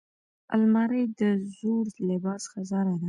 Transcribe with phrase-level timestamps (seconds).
[0.55, 1.21] الماري د
[1.57, 2.99] زوړ لباس خزانه ده